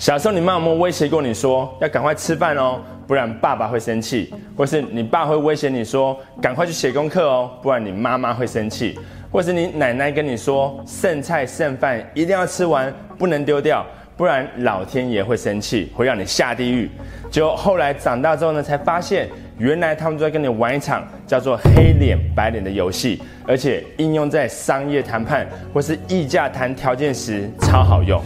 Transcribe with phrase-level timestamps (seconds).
[0.00, 4.32] 小时候你妈有没有威胁过你说要赶快吃饭哦，不然爸爸会生气？
[4.56, 8.98] 或是你爸会威胁你说赶快去写功课哦，不然你妈妈会生气？
[9.30, 13.84] 或是你奶奶跟你说剩菜剩饭一定要吃完，不能丢掉，
[14.16, 16.90] 不然老天爷会生气，会让你下地狱？
[17.30, 19.28] 就后来长大之后呢，才发现
[19.58, 28.18] 原来他们都在跟你玩一场叫做黑脸白脸的游戏，而且应用在商业谈判或是议价谈条件时超好用。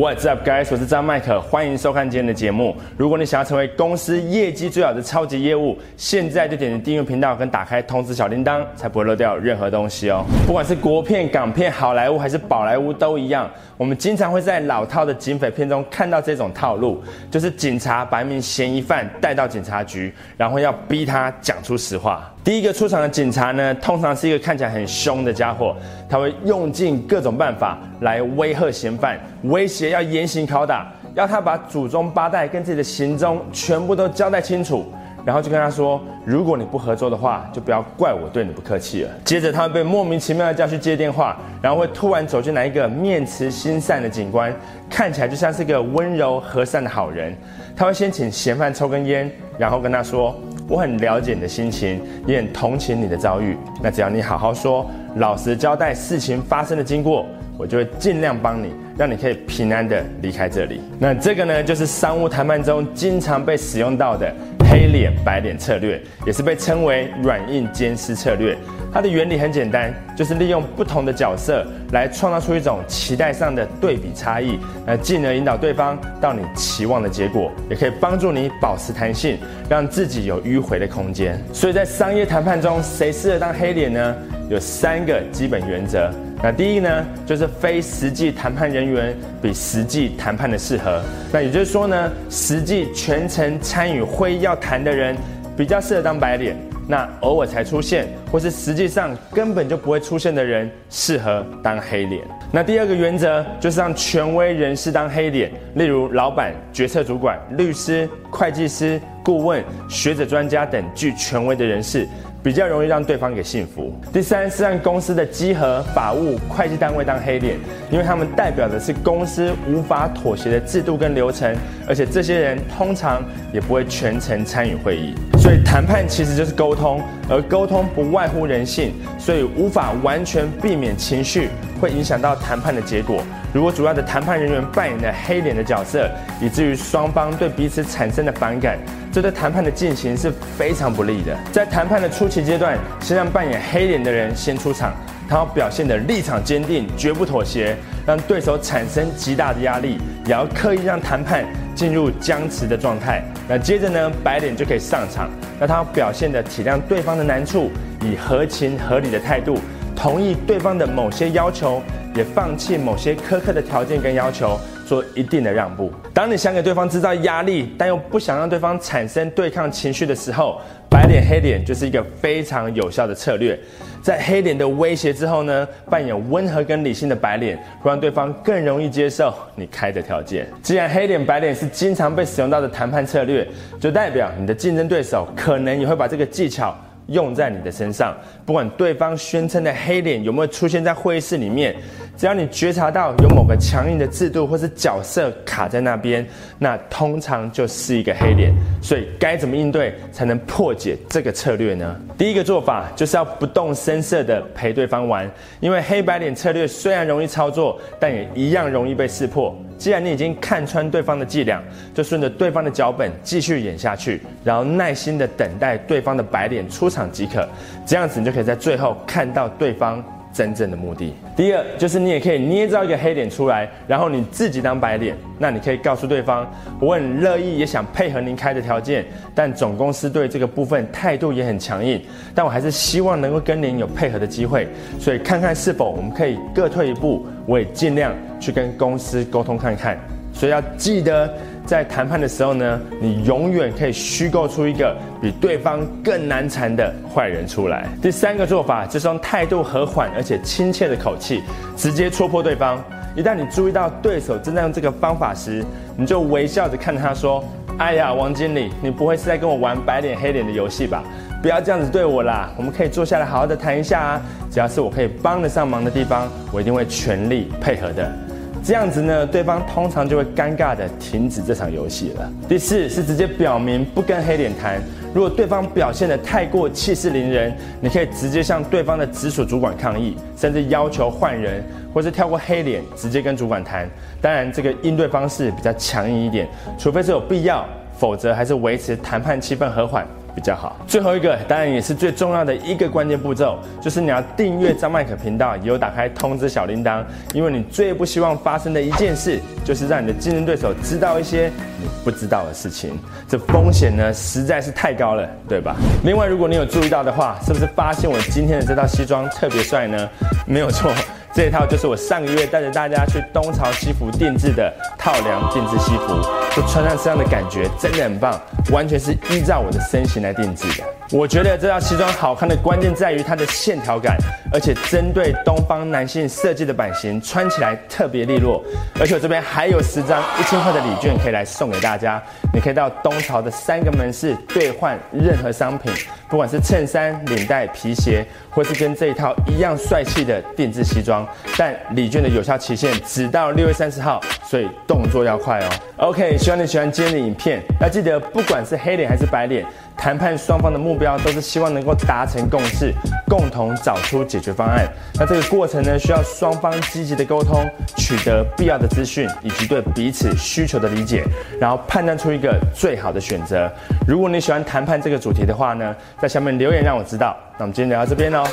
[0.00, 0.66] What's up, guys？
[0.70, 2.74] 我是张麦克，欢迎收看今天的节目。
[2.96, 10.24] 如果你想要成为公司业绩最好的超级业务，现在就点击订阅频道跟打开通知小铃铛，才不会漏掉任何东西哦。
[10.46, 22.34] 不管是国片、港片、好莱坞还是宝莱坞都一样，我们经常会在老套的警匪片中看到这种套路，就是警察把一名嫌疑犯带到警察局，然后要逼他讲出实话。
[22.42, 25.76] 第一个出场的警察呢，通常是一个看起来很凶的家伙，
[26.08, 34.90] 他会用尽各种办法来威吓嫌犯，威胁要严刑拷打，要他把祖宗八代跟自己的行踪全部都交代清楚，
[35.22, 39.10] 然后就跟他说，如果你不合作的话，就不要怪我对你不客气了。
[39.22, 44.50] 接着他会被莫名其妙的叫去接电话，然后会突然走进来一个面慈心善的警官，
[44.88, 47.36] 看起来就像是个温柔和善的好人，
[47.76, 50.34] 他会先请嫌犯抽根烟，然后跟他说。
[50.70, 53.56] 我很了解你的心情，也很同情你的遭遇。
[53.82, 57.26] 那只要你好好说，老实交代事情发生的经过，
[57.58, 60.80] 我就会尽量帮你，让你可以平安的离开这里。
[61.00, 64.32] 那这个呢，就是商务谈判中经常被使用到的
[64.70, 68.56] 黑脸白脸策略，也是被称为软硬兼施策略。
[68.92, 81.36] 它的原理很简单，就是利用不同的角色来创造出一种期待上的对比差异，那进而引导对方到你期望的结果，也可以帮助你保持弹性，让自己有迂回的空间。
[81.52, 84.16] 所以在商业谈判中，谁适合当黑脸呢？
[84.48, 86.12] 有三个基本原则。
[86.42, 91.02] 那第一呢，就是非实际谈判人员比实际谈判的适合。
[91.30, 95.14] 那也就是说呢，实际全程参与会议要谈的人，
[95.54, 96.56] 比较适合当白脸。
[96.88, 102.22] 那偶尔才出现，或是实际上根本就不会出现的人，适合当黑脸。
[102.50, 112.06] 那第二个原则就是让权威人士当黑脸，例如老板、决策主管、律师、会计师、顾问、学者、专家等具权威的人士。
[112.42, 113.92] 比较容易让对方给信服。
[114.10, 117.58] 第三是让公司的稽核、法务、会计单位当黑脸，
[117.90, 121.54] 因为他们代表的是公司无法妥协的制度跟流程，
[121.86, 123.22] 而且这些人通常
[123.52, 125.14] 也不会全程参与会议。
[125.38, 131.50] 所以谈判其实就是沟通，而沟通不外乎人性，所以无法完全避免情绪
[131.80, 133.22] 会影响到谈判的结果。
[133.52, 136.08] 如果主要的谈判人员扮演了黑脸的角色，
[136.40, 138.78] 以至于双方对彼此产生的反感。
[139.12, 141.36] 这对谈判的进行是非常不利的。
[141.50, 144.92] 在谈判的初期阶段，先让扮演黑脸的人先出场，
[145.28, 147.76] 他要表现的立场坚定，绝不妥协，
[148.06, 151.44] 让对手产生极大的压力，也要刻意让谈判
[151.74, 153.20] 进入僵持的状态。
[153.48, 157.68] 那接着呢，白脸就可以上场，那他要表现的体谅对方的难处，
[158.04, 159.58] 以合情合理的态度，
[160.00, 161.82] 同意对方的某些要求，
[162.14, 164.58] 也放弃某些苛刻的条件跟要求。
[164.86, 165.92] 做一定的让步。
[166.12, 170.60] 当你想给对方制造压力，但又不想让对方产生对抗情绪的时候，
[170.90, 173.56] 白脸黑脸就是一个非常有效的策略。
[174.02, 180.44] 在黑脸的威胁之后呢，扮演温和跟理性的白脸，会让对方更容易接受你开的条件。
[180.60, 183.46] 既然黑脸白脸是经常被使用到的谈判策略，
[183.78, 186.76] 就代表你的竞争对手可能也会把这个技巧。
[187.10, 188.16] 用在你的身上，
[188.46, 191.74] 不管对方宣称的黑脸有没有出现在会议室里面，
[192.20, 196.26] 只要你觉察到有某个强硬的制度或是角色卡在那边，
[196.58, 198.52] 那通常就是一个黑脸。
[198.82, 201.98] 所以该怎么应对才能破解这个策略呢？
[202.18, 205.26] 第一个做法就是要不动声色的陪对方玩，
[205.60, 209.58] 因为黑白脸策略虽然容易操作，但也一样容易被识破。
[209.78, 211.62] 既然你已经看穿对方的伎俩，
[211.94, 217.48] 就顺着对方的脚本继续演下去，然后耐心的等待对方的白脸出场即可。
[217.86, 221.14] 这样子你就可以在最后看到对方真正的目的。
[221.36, 225.16] 第二，就是你也可以捏造一个黑脸出来，然后你自己当白脸。
[225.38, 226.48] 那你可以告诉对方，
[226.80, 229.04] 我很乐意也想配合您开的条件，
[229.34, 232.00] 但总公司对这个部分态度也很强硬，
[232.34, 234.68] 但我还是希望能够跟您有配合的机会，
[234.98, 239.98] 所以看看是否我们可以各退一步，我也尽量去跟公司沟通看看。
[240.32, 241.32] 所以要记得，
[241.70, 247.86] 在谈判的时候呢，你永远可以虚构出一个比对方更难缠的坏人出来。
[248.02, 251.44] 第三个做法就是用态度和缓而且亲切的口气，
[251.76, 252.82] 直接戳破对方。
[253.14, 255.64] 一旦你注意到对手正在用这个方法时，
[255.96, 257.44] 你就微笑着看着他说
[257.78, 261.04] ：“哎呀，王经理，你不会是在跟我玩白脸黑脸的游戏吧？
[261.40, 264.22] 不要这样子对我啦，我们可以坐下来好好的谈一下啊。
[264.50, 268.12] 只要是我可以帮得上忙的地方，我一定会全力配合的。
[268.62, 272.30] 这样子呢，对方通常就会尴尬的停止这场游戏了。
[272.48, 274.80] 第四是直接表明不跟黑脸谈。
[275.12, 283.88] 如果对方表现的太过气势凌人，你可以直接向对方的直属主管抗议，甚至要求换人，或是跳过黑脸直接跟主管谈。
[284.20, 286.46] 当然，这个应对方式比较强硬一点，
[286.78, 287.66] 除非是有必要，
[287.98, 290.06] 否则还是维持谈判气氛和缓。
[290.34, 290.76] 比较好。
[290.86, 302.98] 最后一个，当然也是最重要的一个关键步骤，就是你要订阅张麦克频道，也有打开通知小铃铛，因为你最不希望发生的一件事，就是让你的竞争对手知道一些你不知道的事情。
[303.28, 305.76] 这风险呢，实在是太高了，对吧？
[306.04, 310.08] 另外，如果你有注意到的话，是不是发现我今天的这套西装特别帅呢？
[310.46, 310.92] 没有错。
[311.32, 316.20] 这一套就是我上个月带着大家去东潮西服定制的套梁定制西服，
[316.54, 318.38] 就穿上身上的感觉真的很棒，
[318.72, 320.84] 完全是依照我的身形来定制的。
[321.12, 324.16] 我觉得这套西装好看的关键在于它的线条感，
[324.52, 328.62] 而且针对东方男性设计的版型，穿起来特别利落。
[328.98, 332.20] 而且我这边还有十张一千块的礼券可以来送给大家，
[332.52, 335.92] 你可以到东潮的三个门市兑换任何商品，
[336.30, 341.26] 不管是衬衫、领带、皮鞋，或是跟这一套一样帅气的定制西装。
[341.58, 345.68] 但礼券的有效期限只到六月三十号，所以动作要快哦。
[345.96, 349.66] OK，希望你喜欢今天的影片，要记得不管是黑脸还是白脸，
[349.96, 352.94] 谈判双方的目标都是希望能够达成共识，
[353.28, 354.86] 共同找出解决方案。
[355.14, 361.24] 那这个过程呢，需要双方积极的沟通，取得必要的资讯，以及对彼此需求的理解，
[361.60, 363.70] 然后判断出一个最好的选择。
[364.06, 367.36] 如果你喜欢谈判这个主题的话呢，在下面留言让我知道。
[367.58, 368.44] 那我们今天聊到这边喽，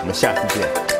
[0.00, 0.99] 我们下次见。